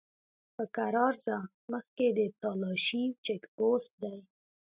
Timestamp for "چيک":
3.25-3.43